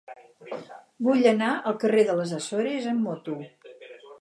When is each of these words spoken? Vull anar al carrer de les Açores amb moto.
Vull 1.09 1.27
anar 1.33 1.49
al 1.71 1.77
carrer 1.83 2.07
de 2.09 2.15
les 2.21 2.33
Açores 2.39 2.89
amb 2.95 3.07
moto. 3.11 3.37